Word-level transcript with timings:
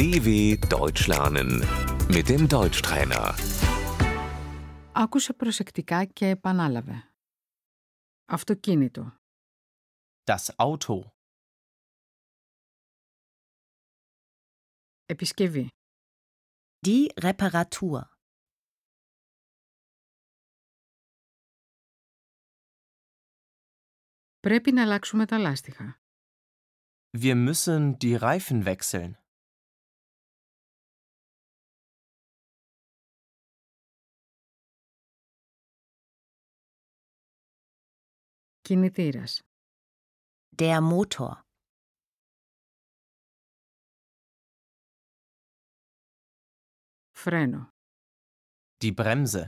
DW 0.00 0.28
Deutsch 0.76 1.06
lernen 1.08 1.50
mit 2.14 2.26
dem 2.30 2.48
Deutschtrainer. 2.48 3.34
Άκουσε 4.92 5.32
προσεκτικά 5.32 6.04
και 6.04 6.26
επανάλαβε. 6.28 7.12
Αυτοκίνητο, 8.24 9.16
Das 10.24 10.46
Auto. 10.56 11.00
επισκευή, 15.06 15.68
Die 16.86 17.06
Reparatur. 17.22 18.00
πρέπει 24.40 24.72
να 24.72 24.82
αλλάξουμε 24.82 25.26
τα 25.26 25.38
λάστιχα. 25.38 26.00
Wir 27.18 27.34
müssen 27.34 27.98
die 27.98 28.14
Reifen 28.20 28.64
wechseln. 28.64 29.19
Κινητήρας, 38.69 39.41
Der 40.61 40.79
Motor. 40.81 41.43
φρένο, 47.11 47.69
Die 48.83 48.93
Bremse. 48.95 49.43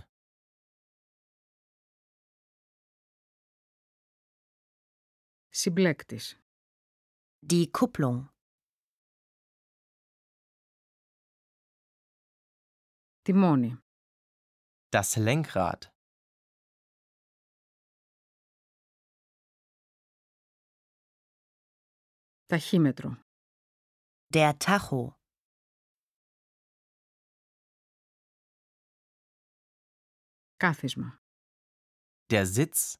συμπλέκτης, 5.49 6.41
Die 7.49 7.65
Kupplung. 7.71 8.25
τιμόνι, 13.21 13.77
Das 14.89 15.15
Lenkrad. 15.15 15.90
ταχύμετρο, 22.51 23.09
Der 24.33 24.53
Tacho. 24.57 25.11
κάθισμα, 30.57 31.17
Der 32.33 32.45
Sitz. 32.55 32.93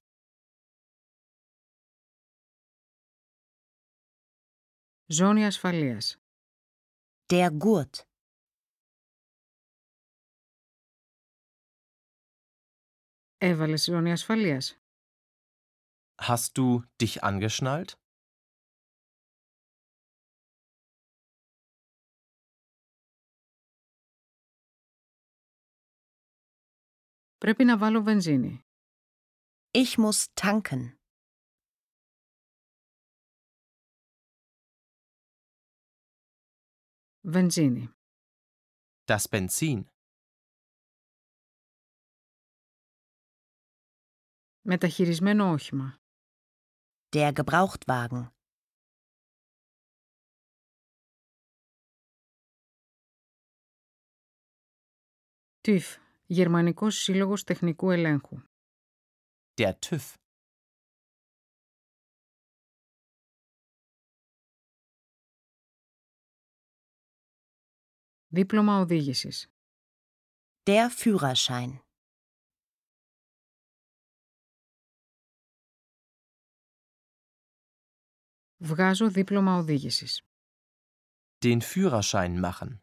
ζώνη 5.06 5.46
ασφαλείας, 5.46 6.18
Der 7.32 7.50
Gurt. 7.64 7.94
έβαλες 13.38 13.84
ζώνη 13.84 14.12
ασφαλείας, 14.12 14.78
Hast 16.28 16.52
du 16.58 16.82
dich 17.02 17.16
angeschnallt? 17.24 17.90
πρέπει 27.42 27.64
να 27.64 27.78
βάλω 27.78 28.02
βενζίνη, 28.04 28.62
Ich 29.72 29.96
muss 30.06 30.26
tanken. 30.42 30.92
βενζίνη, 37.22 37.90
Das 39.06 39.22
Benzin. 39.30 39.84
μεταχειρισμένο 44.62 45.52
όχημα, 45.52 45.98
Der 47.16 47.32
Gebrauchtwagen. 47.34 48.32
TÜV, 55.62 56.00
Γερμανικός 56.37 56.97
Σύλλογος 56.97 57.45
Τεχνικού 57.45 57.91
Ελέγχου, 57.91 58.43
Der 59.61 59.73
TÜV. 59.87 60.15
δίπλωμα 68.27 68.79
οδήγησης, 68.81 69.47
Der 70.63 70.89
Führerschein. 70.99 71.79
βγάζω 78.57 79.11
δίπλωμα 79.11 79.57
οδήγησης, 79.57 80.23
Den 81.45 81.61
Führerschein 81.61 82.39
machen. 82.41 82.83